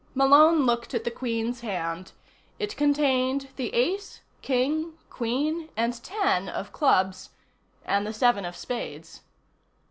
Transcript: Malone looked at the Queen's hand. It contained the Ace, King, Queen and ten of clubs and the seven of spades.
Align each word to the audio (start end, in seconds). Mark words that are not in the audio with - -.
Malone 0.15 0.65
looked 0.65 0.95
at 0.95 1.03
the 1.03 1.11
Queen's 1.11 1.61
hand. 1.61 2.11
It 2.57 2.75
contained 2.75 3.49
the 3.55 3.71
Ace, 3.75 4.21
King, 4.41 4.93
Queen 5.11 5.69
and 5.77 5.93
ten 6.03 6.49
of 6.49 6.71
clubs 6.73 7.29
and 7.85 8.07
the 8.07 8.11
seven 8.13 8.43
of 8.43 8.55
spades. 8.55 9.21